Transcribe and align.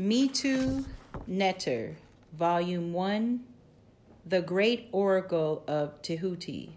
Metu 0.00 0.86
Neter, 1.26 1.94
Volume 2.32 2.94
1 2.94 3.44
The 4.24 4.40
Great 4.40 4.88
Oracle 4.92 5.62
of 5.68 6.00
Tehuti, 6.00 6.70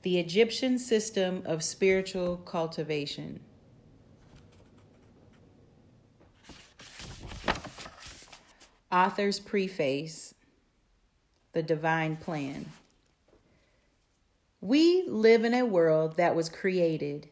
the 0.00 0.18
Egyptian 0.18 0.78
System 0.78 1.42
of 1.44 1.62
Spiritual 1.62 2.38
Cultivation. 2.38 3.40
Author's 8.90 9.40
Preface 9.40 10.34
The 11.52 11.62
Divine 11.62 12.16
Plan. 12.16 12.64
We 14.62 15.04
live 15.06 15.44
in 15.44 15.52
a 15.52 15.66
world 15.66 16.16
that 16.16 16.34
was 16.34 16.48
created 16.48 17.28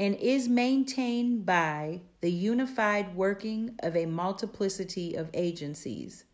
and 0.00 0.14
is 0.14 0.48
maintained 0.48 1.44
by 1.44 2.00
the 2.22 2.32
unified 2.32 3.14
working 3.14 3.74
of 3.82 3.94
a 3.94 4.06
multiplicity 4.06 5.14
of 5.14 5.28
agencies. 5.34 6.24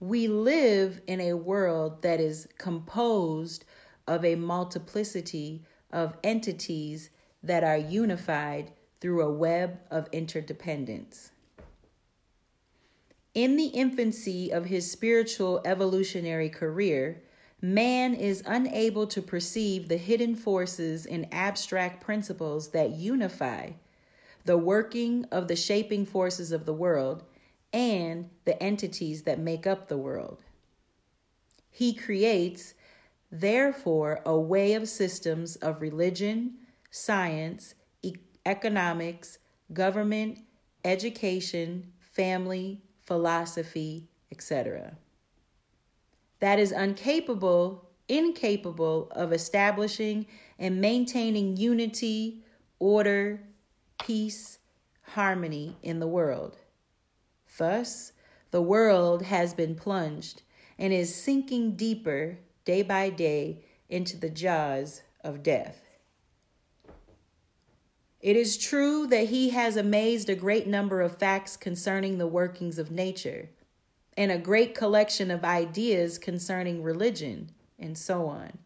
We 0.00 0.28
live 0.28 1.02
in 1.06 1.20
a 1.20 1.34
world 1.34 2.00
that 2.00 2.20
is 2.20 2.48
composed 2.56 3.66
of 4.06 4.24
a 4.24 4.34
multiplicity 4.34 5.62
of 5.92 6.16
entities 6.24 7.10
that 7.42 7.64
are 7.64 7.76
unified 7.76 8.72
through 8.98 9.20
a 9.20 9.30
web 9.30 9.80
of 9.90 10.08
interdependence. 10.10 11.32
In 13.34 13.56
the 13.56 13.66
infancy 13.66 14.50
of 14.50 14.64
his 14.64 14.90
spiritual 14.90 15.60
evolutionary 15.66 16.48
career, 16.48 17.22
man 17.60 18.14
is 18.14 18.42
unable 18.46 19.06
to 19.08 19.20
perceive 19.20 19.88
the 19.88 19.96
hidden 19.96 20.34
forces 20.34 21.06
and 21.06 21.26
abstract 21.32 22.00
principles 22.02 22.70
that 22.70 22.90
unify 22.90 23.70
the 24.44 24.56
working 24.56 25.24
of 25.32 25.48
the 25.48 25.56
shaping 25.56 26.06
forces 26.06 26.52
of 26.52 26.64
the 26.64 26.72
world 26.72 27.24
and 27.72 28.30
the 28.44 28.60
entities 28.62 29.24
that 29.24 29.38
make 29.38 29.66
up 29.66 29.88
the 29.88 29.98
world. 29.98 30.42
He 31.70 31.92
creates, 31.92 32.74
therefore, 33.30 34.22
a 34.24 34.38
way 34.38 34.74
of 34.74 34.88
systems 34.88 35.56
of 35.56 35.82
religion, 35.82 36.54
science, 36.90 37.74
e- 38.02 38.14
economics, 38.46 39.38
government, 39.72 40.38
education, 40.84 41.92
family, 42.00 42.80
philosophy, 43.02 44.08
etc 44.32 44.96
that 46.40 46.58
is 46.58 46.72
incapable, 46.72 47.88
incapable 48.08 49.08
of 49.12 49.32
establishing 49.32 50.26
and 50.58 50.80
maintaining 50.80 51.56
unity, 51.56 52.42
order, 52.78 53.40
peace, 54.02 54.58
harmony 55.02 55.76
in 55.82 56.00
the 56.00 56.06
world. 56.06 56.56
Thus, 57.56 58.12
the 58.50 58.62
world 58.62 59.22
has 59.22 59.54
been 59.54 59.74
plunged 59.74 60.42
and 60.78 60.92
is 60.92 61.14
sinking 61.14 61.76
deeper 61.76 62.38
day 62.64 62.82
by 62.82 63.10
day 63.10 63.64
into 63.88 64.16
the 64.16 64.30
jaws 64.30 65.02
of 65.24 65.42
death. 65.42 65.84
It 68.20 68.36
is 68.36 68.58
true 68.58 69.06
that 69.08 69.28
he 69.28 69.50
has 69.50 69.76
amazed 69.76 70.28
a 70.28 70.34
great 70.34 70.66
number 70.66 71.00
of 71.00 71.18
facts 71.18 71.56
concerning 71.56 72.18
the 72.18 72.26
workings 72.26 72.78
of 72.78 72.90
nature 72.90 73.50
and 74.18 74.32
a 74.32 74.36
great 74.36 74.74
collection 74.74 75.30
of 75.30 75.44
ideas 75.44 76.18
concerning 76.18 76.82
religion, 76.82 77.48
and 77.78 77.96
so 77.96 78.26
on. 78.26 78.58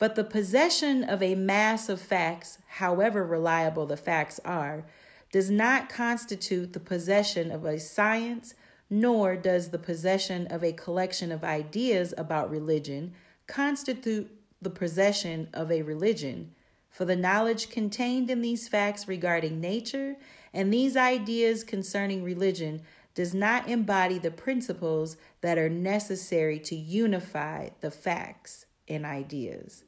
But 0.00 0.16
the 0.16 0.24
possession 0.24 1.04
of 1.04 1.22
a 1.22 1.36
mass 1.36 1.88
of 1.88 2.00
facts, 2.00 2.58
however 2.66 3.24
reliable 3.24 3.86
the 3.86 3.96
facts 3.96 4.40
are, 4.44 4.84
does 5.30 5.48
not 5.48 5.88
constitute 5.88 6.72
the 6.72 6.80
possession 6.80 7.52
of 7.52 7.64
a 7.64 7.78
science, 7.78 8.54
nor 8.90 9.36
does 9.36 9.70
the 9.70 9.78
possession 9.78 10.48
of 10.48 10.64
a 10.64 10.72
collection 10.72 11.30
of 11.30 11.44
ideas 11.44 12.12
about 12.18 12.50
religion 12.50 13.12
constitute 13.46 14.28
the 14.60 14.70
possession 14.70 15.48
of 15.54 15.70
a 15.70 15.82
religion. 15.82 16.50
For 16.90 17.04
the 17.04 17.14
knowledge 17.14 17.70
contained 17.70 18.28
in 18.28 18.42
these 18.42 18.66
facts 18.66 19.06
regarding 19.06 19.60
nature 19.60 20.16
and 20.52 20.72
these 20.72 20.96
ideas 20.96 21.62
concerning 21.62 22.24
religion 22.24 22.82
does 23.18 23.34
not 23.34 23.68
embody 23.68 24.16
the 24.16 24.30
principles 24.30 25.16
that 25.40 25.58
are 25.58 25.68
necessary 25.68 26.56
to 26.56 26.76
unify 26.76 27.68
the 27.80 27.90
facts 27.90 28.64
and 28.86 29.04
ideas. 29.04 29.82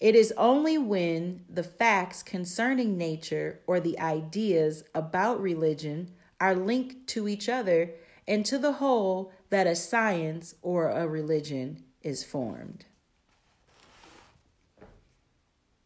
It 0.00 0.14
is 0.14 0.32
only 0.38 0.78
when 0.78 1.44
the 1.46 1.62
facts 1.62 2.22
concerning 2.22 2.96
nature 2.96 3.60
or 3.66 3.80
the 3.80 4.00
ideas 4.00 4.82
about 4.94 5.42
religion 5.42 6.10
are 6.40 6.54
linked 6.54 7.06
to 7.08 7.28
each 7.28 7.50
other 7.50 7.90
and 8.26 8.46
to 8.46 8.56
the 8.56 8.72
whole 8.72 9.30
that 9.50 9.66
a 9.66 9.76
science 9.76 10.54
or 10.62 10.88
a 10.88 11.06
religion 11.06 11.84
is 12.00 12.24
formed. 12.24 12.86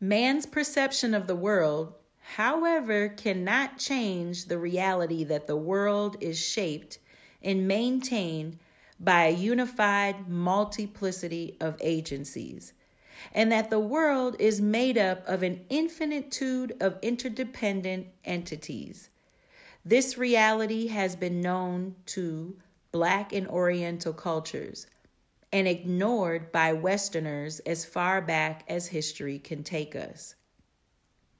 Man's 0.00 0.46
perception 0.46 1.12
of 1.12 1.26
the 1.26 1.34
world 1.34 1.94
however, 2.36 3.08
cannot 3.10 3.78
change 3.78 4.46
the 4.46 4.58
reality 4.58 5.22
that 5.22 5.46
the 5.46 5.56
world 5.56 6.16
is 6.20 6.36
shaped 6.36 6.98
and 7.44 7.68
maintained 7.68 8.58
by 8.98 9.26
a 9.26 9.30
unified 9.30 10.28
multiplicity 10.28 11.56
of 11.60 11.76
agencies, 11.80 12.72
and 13.34 13.52
that 13.52 13.70
the 13.70 13.78
world 13.78 14.34
is 14.40 14.60
made 14.60 14.98
up 14.98 15.24
of 15.28 15.44
an 15.44 15.64
infinitude 15.70 16.76
of 16.80 16.98
interdependent 17.02 18.04
entities. 18.24 19.10
This 19.84 20.18
reality 20.18 20.88
has 20.88 21.14
been 21.14 21.40
known 21.40 21.94
to 22.06 22.56
Black 22.90 23.32
and 23.32 23.46
Oriental 23.46 24.12
cultures 24.12 24.88
and 25.52 25.68
ignored 25.68 26.50
by 26.50 26.72
Westerners 26.72 27.60
as 27.60 27.84
far 27.84 28.20
back 28.20 28.64
as 28.66 28.88
history 28.88 29.38
can 29.38 29.62
take 29.62 29.94
us. 29.94 30.34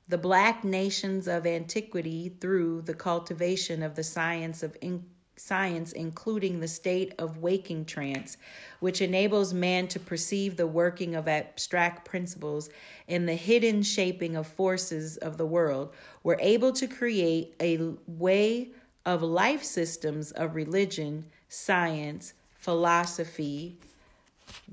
The 0.06 0.19
black 0.19 0.65
nations 0.65 1.28
of 1.28 1.47
antiquity, 1.47 2.28
through 2.28 2.82
the 2.82 2.94
cultivation 2.94 3.82
of 3.82 3.94
the 3.94 4.03
science 4.03 4.62
of 4.62 4.76
in- 4.82 5.06
science, 5.37 5.92
including 5.92 6.60
the 6.60 6.69
state 6.69 7.15
of 7.19 7.38
waking 7.38 7.87
trance, 7.87 8.37
which 8.81 9.00
enables 9.00 9.54
man 9.54 9.88
to 9.88 9.98
perceive 9.98 10.56
the 10.56 10.66
working 10.66 11.14
of 11.14 11.26
abstract 11.26 12.04
principles 12.04 12.69
and 13.09 13.28
the 13.28 13.34
hidden 13.34 13.82
shaping 13.82 14.37
of 14.37 14.47
forces 14.47 15.16
of 15.16 15.38
the 15.38 15.47
world, 15.47 15.93
were 16.22 16.38
able 16.41 16.72
to 16.72 16.87
create 16.87 17.54
a 17.60 17.78
way 18.06 18.69
of 19.06 19.22
life 19.22 19.64
systems 19.64 20.32
of 20.32 20.54
religion, 20.54 21.25
science, 21.48 22.34
philosophy, 22.59 23.76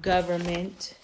government, 0.01 0.95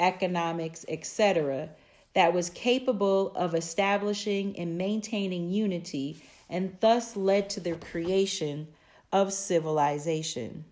economics, 0.00 0.84
etc 0.88 1.68
that 2.14 2.32
was 2.32 2.50
capable 2.50 3.32
of 3.34 3.54
establishing 3.54 4.58
and 4.58 4.76
maintaining 4.76 5.50
unity 5.50 6.22
and 6.48 6.76
thus 6.80 7.16
led 7.16 7.48
to 7.50 7.60
the 7.60 7.74
creation 7.76 8.68
of 9.12 9.32
civilization. 9.32 10.64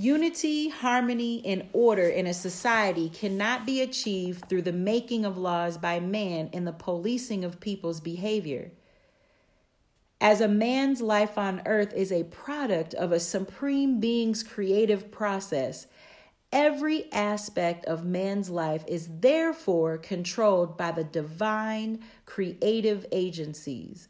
Unity, 0.00 0.68
harmony, 0.68 1.42
and 1.44 1.68
order 1.72 2.08
in 2.08 2.28
a 2.28 2.34
society 2.34 3.08
cannot 3.08 3.66
be 3.66 3.80
achieved 3.80 4.48
through 4.48 4.62
the 4.62 4.72
making 4.72 5.24
of 5.24 5.36
laws 5.36 5.76
by 5.76 5.98
man 5.98 6.48
and 6.52 6.64
the 6.64 6.72
policing 6.72 7.44
of 7.44 7.58
people's 7.58 8.00
behavior. 8.00 8.70
As 10.20 10.40
a 10.40 10.46
man's 10.46 11.00
life 11.00 11.36
on 11.36 11.62
earth 11.66 11.92
is 11.94 12.12
a 12.12 12.24
product 12.24 12.94
of 12.94 13.10
a 13.10 13.18
supreme 13.18 13.98
being's 13.98 14.44
creative 14.44 15.10
process, 15.10 15.88
Every 16.52 17.12
aspect 17.12 17.84
of 17.84 18.06
man's 18.06 18.48
life 18.48 18.84
is 18.88 19.08
therefore 19.20 19.98
controlled 19.98 20.78
by 20.78 20.92
the 20.92 21.04
divine 21.04 22.00
creative 22.24 23.04
agencies. 23.12 24.08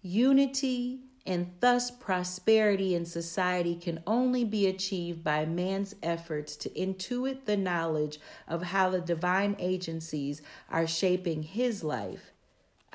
Unity 0.00 1.00
and 1.26 1.52
thus 1.60 1.90
prosperity 1.90 2.94
in 2.94 3.04
society 3.04 3.76
can 3.76 4.02
only 4.06 4.42
be 4.42 4.66
achieved 4.66 5.22
by 5.22 5.44
man's 5.44 5.94
efforts 6.02 6.56
to 6.56 6.70
intuit 6.70 7.44
the 7.44 7.58
knowledge 7.58 8.18
of 8.48 8.62
how 8.62 8.88
the 8.88 9.02
divine 9.02 9.54
agencies 9.58 10.40
are 10.70 10.86
shaping 10.86 11.42
his 11.42 11.84
life, 11.84 12.32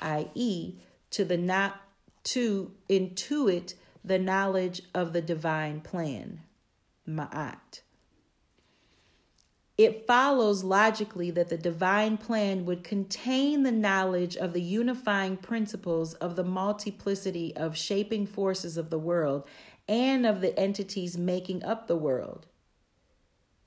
i.e., 0.00 0.74
to 1.10 1.24
the 1.24 1.36
not 1.36 1.80
to 2.24 2.72
intuit 2.90 3.74
the 4.04 4.18
knowledge 4.18 4.82
of 4.92 5.12
the 5.12 5.22
divine 5.22 5.80
plan, 5.80 6.40
ma'at. 7.08 7.82
It 9.78 10.06
follows 10.06 10.64
logically 10.64 11.30
that 11.32 11.50
the 11.50 11.58
divine 11.58 12.16
plan 12.16 12.64
would 12.64 12.82
contain 12.82 13.62
the 13.62 13.72
knowledge 13.72 14.36
of 14.36 14.54
the 14.54 14.62
unifying 14.62 15.36
principles 15.36 16.14
of 16.14 16.34
the 16.34 16.44
multiplicity 16.44 17.54
of 17.56 17.76
shaping 17.76 18.26
forces 18.26 18.78
of 18.78 18.88
the 18.88 18.98
world 18.98 19.46
and 19.88 20.24
of 20.26 20.40
the 20.40 20.58
entities 20.58 21.18
making 21.18 21.62
up 21.62 21.86
the 21.86 21.96
world. 21.96 22.46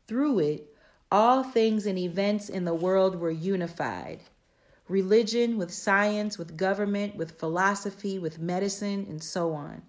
Through 0.08 0.40
it, 0.40 0.76
all 1.12 1.44
things 1.44 1.86
and 1.86 2.00
events 2.00 2.50
in 2.50 2.66
the 2.66 2.74
world 2.74 3.16
were 3.16 3.32
unified. 3.32 4.22
religion 4.90 5.58
with 5.58 5.74
science, 5.74 6.38
with 6.38 6.58
government, 6.58 7.16
with 7.16 7.40
philosophy, 7.40 8.20
with 8.20 8.40
medicine, 8.40 9.06
and 9.10 9.24
so 9.24 9.54
on. 9.54 9.84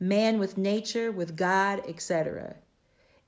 Man 0.00 0.38
with 0.38 0.56
nature, 0.56 1.12
with 1.12 1.36
God, 1.36 1.82
etc. 1.88 2.56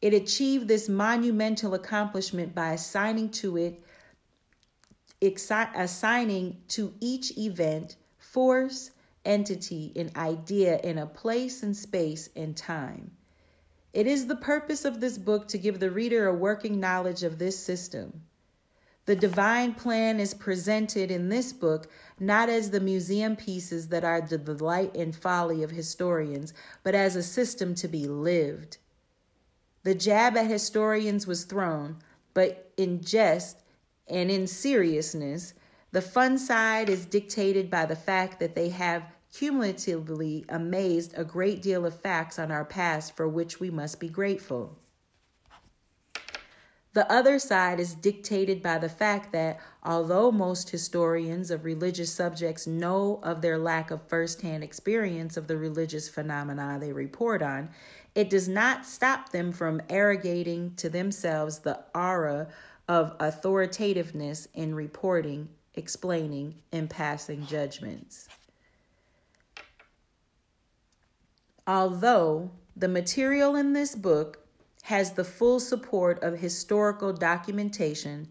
It 0.05 0.13
achieved 0.13 0.69
this 0.69 0.87
monumental 0.87 1.73
accomplishment 1.73 2.55
by 2.55 2.75
assigning 2.75 3.31
to 3.41 3.57
it 3.57 3.83
assigning 5.23 6.61
to 6.69 6.93
each 7.01 7.39
event 7.39 7.97
force, 8.19 8.91
entity, 9.25 9.95
and 9.97 10.15
idea 10.15 10.79
in 10.81 10.99
a 10.99 11.07
place 11.07 11.63
and 11.63 11.75
space 11.75 12.29
and 12.37 12.55
time. 12.55 13.13
It 13.95 14.07
is 14.07 14.27
the 14.27 14.37
purpose 14.37 14.85
of 14.85 15.01
this 15.01 15.17
book 15.17 15.49
to 15.49 15.57
give 15.57 15.81
the 15.81 15.91
reader 15.91 16.27
a 16.27 16.35
working 16.35 16.79
knowledge 16.79 17.23
of 17.23 17.39
this 17.39 17.59
system. 17.59 18.25
The 19.07 19.17
divine 19.17 19.73
plan 19.73 20.21
is 20.21 20.35
presented 20.35 21.11
in 21.11 21.31
this 21.31 21.51
book 21.55 21.91
not 22.21 22.51
as 22.51 22.69
the 22.71 22.81
museum 22.81 23.37
pieces 23.37 23.89
that 23.89 24.05
are 24.05 24.21
the 24.21 24.37
delight 24.37 24.95
and 24.99 25.17
folly 25.17 25.63
of 25.63 25.71
historians, 25.71 26.53
but 26.83 26.95
as 26.95 27.17
a 27.17 27.23
system 27.23 27.75
to 27.77 27.89
be 27.89 28.07
lived. 28.07 28.77
The 29.85 29.95
jab 29.95 30.37
at 30.37 30.47
historians 30.47 31.27
was 31.27 31.45
thrown, 31.45 31.99
but 32.33 32.73
in 32.77 33.03
jest 33.03 33.63
and 34.09 34.31
in 34.31 34.47
seriousness, 34.47 35.55
the 35.93 36.03
fun 36.03 36.39
side 36.39 36.89
is 36.89 37.07
dictated 37.07 37.71
by 37.71 37.87
the 37.87 37.97
fact 37.97 38.41
that 38.41 38.55
they 38.55 38.71
have 38.71 39.05
cumulatively 39.33 40.45
amazed 40.49 41.13
a 41.17 41.25
great 41.25 41.61
deal 41.61 41.85
of 41.85 42.01
facts 42.01 42.39
on 42.39 42.51
our 42.51 42.65
past 42.65 43.15
for 43.15 43.29
which 43.29 43.61
we 43.61 43.71
must 43.71 44.01
be 44.01 44.09
grateful. 44.09 44.79
The 46.95 47.11
other 47.13 47.41
side 47.41 47.81
is 47.81 47.95
dictated 47.95 48.63
by 48.63 48.79
the 48.79 48.89
fact 48.89 49.33
that 49.33 49.59
although 49.83 50.31
most 50.31 50.71
historians 50.71 51.51
of 51.51 51.65
religious 51.65 52.13
subjects 52.13 52.69
know 52.69 53.19
of 53.25 53.43
their 53.43 53.59
lack 53.59 53.91
of 53.91 54.07
firsthand 54.09 54.63
experience 54.63 55.37
of 55.37 55.49
the 55.49 55.57
religious 55.57 56.09
phenomena 56.09 56.79
they 56.81 56.93
report 56.93 57.43
on, 57.43 57.71
it 58.15 58.31
does 58.31 58.49
not 58.49 58.87
stop 58.87 59.31
them 59.31 59.51
from 59.53 59.83
arrogating 59.91 60.75
to 60.77 60.89
themselves 60.89 61.59
the 61.59 61.81
aura 61.95 62.49
of 62.89 63.17
authoritativeness 63.19 64.47
in 64.55 64.75
reporting, 64.75 65.49
explaining, 65.75 66.55
and 66.73 66.89
passing 66.89 67.45
judgments. 67.47 68.29
Although 71.67 72.51
the 72.77 72.89
material 72.89 73.57
in 73.57 73.73
this 73.73 73.95
book 73.97 74.39
has 74.83 75.13
the 75.13 75.25
full 75.25 75.59
support 75.59 76.23
of 76.23 76.39
historical 76.39 77.13
documentation, 77.13 78.29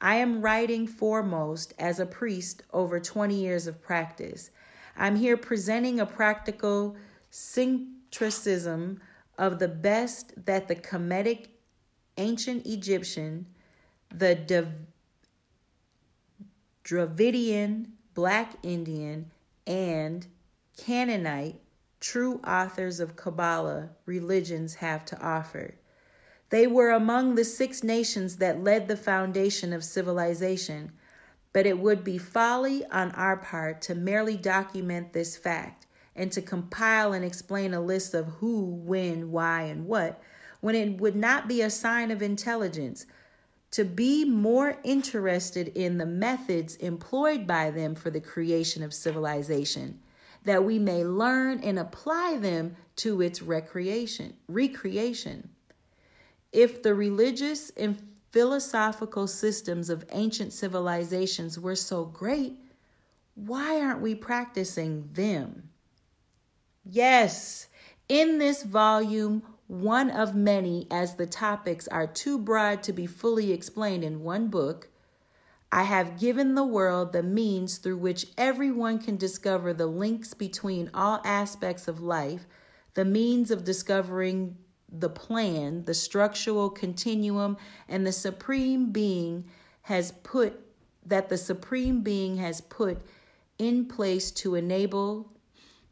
I 0.00 0.16
am 0.16 0.40
writing 0.40 0.86
foremost 0.86 1.74
as 1.78 1.98
a 1.98 2.06
priest 2.06 2.62
over 2.72 3.00
20 3.00 3.34
years 3.34 3.66
of 3.66 3.82
practice. 3.82 4.50
I'm 4.96 5.16
here 5.16 5.36
presenting 5.36 6.00
a 6.00 6.06
practical 6.06 6.96
syncretism 7.30 9.00
of 9.38 9.58
the 9.58 9.68
best 9.68 10.32
that 10.46 10.68
the 10.68 10.76
Kemetic 10.76 11.48
ancient 12.16 12.66
Egyptian, 12.66 13.46
the 14.10 14.34
Dravidian, 16.84 17.92
Black 18.14 18.54
Indian, 18.62 19.30
and 19.66 20.26
Canaanite 20.76 21.60
true 22.00 22.40
authors 22.46 23.00
of 23.00 23.16
Kabbalah 23.16 23.90
religions 24.04 24.74
have 24.74 25.04
to 25.06 25.20
offer. 25.20 25.74
They 26.50 26.66
were 26.66 26.90
among 26.90 27.34
the 27.34 27.44
six 27.44 27.82
nations 27.82 28.36
that 28.36 28.62
led 28.62 28.86
the 28.86 28.96
foundation 28.96 29.72
of 29.72 29.82
civilization, 29.82 30.92
but 31.52 31.66
it 31.66 31.78
would 31.78 32.04
be 32.04 32.18
folly 32.18 32.84
on 32.86 33.10
our 33.12 33.36
part 33.36 33.82
to 33.82 33.94
merely 33.94 34.36
document 34.36 35.12
this 35.12 35.36
fact 35.36 35.85
and 36.16 36.32
to 36.32 36.42
compile 36.42 37.12
and 37.12 37.24
explain 37.24 37.74
a 37.74 37.80
list 37.80 38.14
of 38.14 38.26
who, 38.26 38.64
when, 38.64 39.30
why, 39.30 39.62
and 39.62 39.86
what, 39.86 40.20
when 40.60 40.74
it 40.74 41.00
would 41.00 41.14
not 41.14 41.46
be 41.46 41.62
a 41.62 41.70
sign 41.70 42.10
of 42.10 42.22
intelligence. 42.22 43.06
To 43.72 43.84
be 43.84 44.24
more 44.24 44.76
interested 44.84 45.68
in 45.68 45.98
the 45.98 46.06
methods 46.06 46.76
employed 46.76 47.46
by 47.46 47.70
them 47.70 47.94
for 47.94 48.10
the 48.10 48.20
creation 48.20 48.82
of 48.82 48.94
civilization, 48.94 50.00
that 50.44 50.64
we 50.64 50.78
may 50.78 51.04
learn 51.04 51.60
and 51.60 51.78
apply 51.78 52.38
them 52.38 52.76
to 52.96 53.20
its 53.20 53.42
recreation, 53.42 54.34
recreation. 54.48 55.50
If 56.52 56.82
the 56.82 56.94
religious 56.94 57.70
and 57.76 58.00
philosophical 58.30 59.26
systems 59.26 59.90
of 59.90 60.06
ancient 60.12 60.52
civilizations 60.52 61.58
were 61.58 61.76
so 61.76 62.04
great, 62.04 62.56
why 63.34 63.80
aren't 63.80 64.00
we 64.00 64.14
practicing 64.14 65.10
them? 65.12 65.70
Yes, 66.88 67.66
in 68.08 68.38
this 68.38 68.62
volume, 68.62 69.42
one 69.66 70.08
of 70.08 70.36
many, 70.36 70.86
as 70.88 71.16
the 71.16 71.26
topics 71.26 71.88
are 71.88 72.06
too 72.06 72.38
broad 72.38 72.84
to 72.84 72.92
be 72.92 73.06
fully 73.06 73.52
explained 73.52 74.04
in 74.04 74.22
one 74.22 74.46
book, 74.48 74.88
I 75.72 75.82
have 75.82 76.20
given 76.20 76.54
the 76.54 76.64
world 76.64 77.12
the 77.12 77.24
means 77.24 77.78
through 77.78 77.96
which 77.96 78.28
everyone 78.38 79.00
can 79.00 79.16
discover 79.16 79.74
the 79.74 79.88
links 79.88 80.32
between 80.32 80.90
all 80.94 81.20
aspects 81.24 81.88
of 81.88 82.00
life, 82.00 82.46
the 82.94 83.04
means 83.04 83.50
of 83.50 83.64
discovering 83.64 84.56
the 84.88 85.10
plan, 85.10 85.84
the 85.86 85.94
structural 85.94 86.70
continuum, 86.70 87.56
and 87.88 88.06
the 88.06 88.12
supreme 88.12 88.92
being 88.92 89.44
has 89.82 90.12
put 90.22 90.60
that 91.04 91.28
the 91.28 91.38
supreme 91.38 92.02
being 92.02 92.36
has 92.36 92.60
put 92.60 92.98
in 93.58 93.86
place 93.86 94.30
to 94.30 94.54
enable 94.54 95.35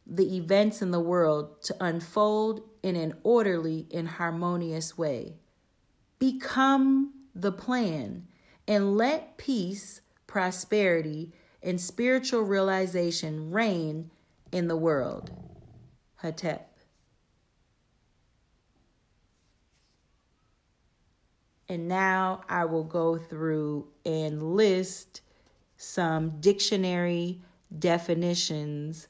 the 0.06 0.36
events 0.36 0.82
in 0.82 0.90
the 0.90 1.00
world 1.00 1.62
to 1.62 1.76
unfold 1.80 2.62
in 2.82 2.96
an 2.96 3.14
orderly 3.22 3.86
and 3.92 4.08
harmonious 4.08 4.98
way. 4.98 5.34
Become 6.18 7.12
the 7.34 7.52
plan 7.52 8.26
and 8.68 8.96
let 8.96 9.38
peace, 9.38 10.00
prosperity, 10.26 11.32
and 11.62 11.80
spiritual 11.80 12.42
realization 12.42 13.50
reign 13.50 14.10
in 14.52 14.68
the 14.68 14.76
world. 14.76 15.30
Hatep. 16.22 16.60
And 21.68 21.88
now 21.88 22.42
I 22.48 22.66
will 22.66 22.84
go 22.84 23.16
through 23.16 23.88
and 24.04 24.42
list 24.54 25.22
some 25.78 26.40
dictionary 26.40 27.40
definitions 27.78 29.08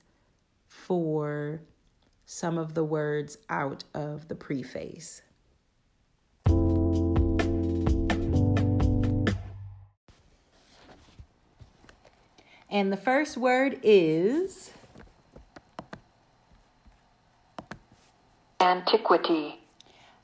for 0.86 1.60
some 2.26 2.58
of 2.58 2.74
the 2.74 2.84
words 2.84 3.38
out 3.48 3.84
of 3.94 4.28
the 4.28 4.34
preface. 4.34 5.22
And 12.70 12.92
the 12.92 12.96
first 12.96 13.36
word 13.36 13.78
is 13.82 14.72
antiquity. 18.60 19.60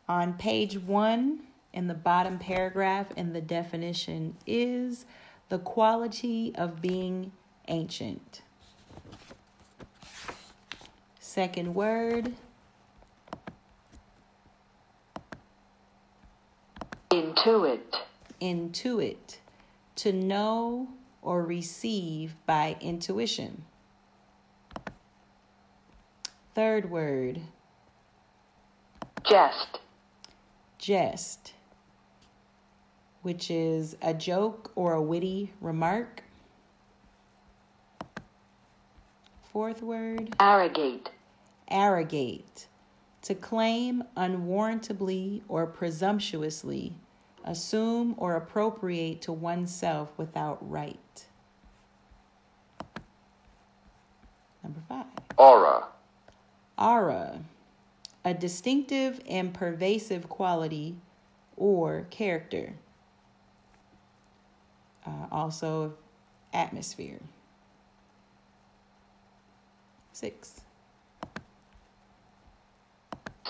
On 0.08 0.34
page 0.34 0.76
one, 0.76 1.40
in 1.72 1.86
the 1.86 1.94
bottom 1.94 2.38
paragraph, 2.38 3.06
and 3.16 3.34
the 3.34 3.40
definition 3.40 4.36
is 4.46 5.06
the 5.48 5.58
quality 5.58 6.52
of 6.56 6.82
being 6.82 7.30
ancient. 7.68 8.42
Second 11.30 11.76
word. 11.76 12.34
Intuit. 17.12 17.94
Intuit. 18.42 19.38
To 19.94 20.12
know 20.12 20.88
or 21.22 21.44
receive 21.44 22.34
by 22.46 22.76
intuition. 22.80 23.64
Third 26.56 26.90
word. 26.90 27.42
Jest. 29.22 29.78
Jest. 30.78 31.52
Which 33.22 33.52
is 33.52 33.96
a 34.02 34.14
joke 34.14 34.72
or 34.74 34.94
a 34.94 35.00
witty 35.00 35.52
remark. 35.60 36.24
Fourth 39.52 39.80
word. 39.80 40.34
Arrogate 40.40 41.10
arrogate, 41.70 42.66
to 43.22 43.34
claim 43.34 44.02
unwarrantably 44.16 45.42
or 45.48 45.66
presumptuously, 45.66 46.94
assume 47.44 48.14
or 48.18 48.36
appropriate 48.36 49.22
to 49.22 49.32
oneself 49.32 50.10
without 50.16 50.58
right. 50.68 51.26
Number 54.62 54.80
five. 54.88 55.06
Aura. 55.36 55.86
Aura, 56.78 57.40
a 58.24 58.34
distinctive 58.34 59.20
and 59.28 59.52
pervasive 59.52 60.28
quality 60.28 60.96
or 61.56 62.06
character. 62.10 62.74
Uh, 65.06 65.26
also, 65.30 65.94
atmosphere. 66.52 67.20
Six. 70.12 70.60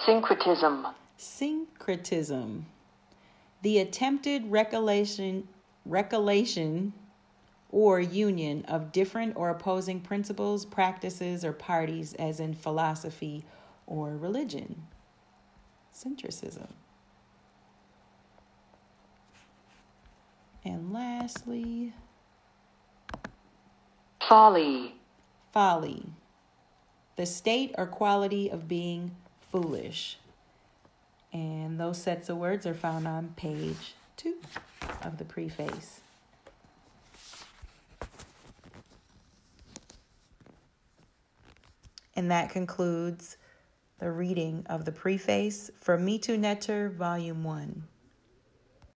Syncretism. 0.06 0.86
Syncretism. 1.16 2.66
The 3.62 3.78
attempted 3.78 4.50
recollection, 4.50 5.48
recollection 5.84 6.92
or 7.70 8.00
union 8.00 8.64
of 8.66 8.92
different 8.92 9.36
or 9.36 9.50
opposing 9.50 10.00
principles, 10.00 10.64
practices, 10.64 11.44
or 11.44 11.52
parties, 11.52 12.14
as 12.14 12.40
in 12.40 12.54
philosophy 12.54 13.44
or 13.86 14.16
religion. 14.16 14.86
Centricism. 15.94 16.68
And 20.64 20.92
lastly, 20.92 21.92
Folly. 24.28 24.94
folly. 25.52 26.04
The 27.16 27.26
state 27.26 27.74
or 27.76 27.86
quality 27.86 28.50
of 28.50 28.68
being 28.68 29.10
foolish. 29.50 30.18
And 31.32 31.78
those 31.78 31.98
sets 32.02 32.28
of 32.28 32.38
words 32.38 32.66
are 32.66 32.74
found 32.74 33.06
on 33.06 33.34
page 33.36 33.94
two 34.16 34.36
of 35.02 35.18
the 35.18 35.24
preface. 35.24 36.00
And 42.16 42.30
that 42.30 42.50
concludes 42.50 43.36
the 43.98 44.10
reading 44.10 44.66
of 44.68 44.84
the 44.84 44.92
preface 44.92 45.70
for 45.80 45.96
Metu 45.96 46.38
Neter, 46.38 46.88
Volume 46.90 47.44
1. 47.44 47.84